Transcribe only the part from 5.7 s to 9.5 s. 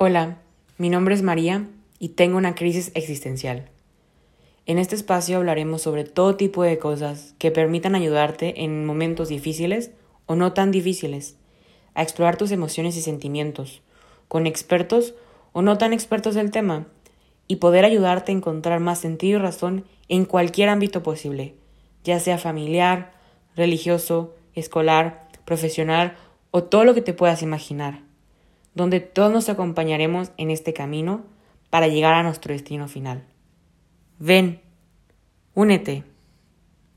sobre todo tipo de cosas que permitan ayudarte en momentos